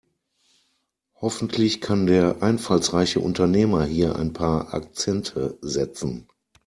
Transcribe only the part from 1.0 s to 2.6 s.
Hoffentlich kann der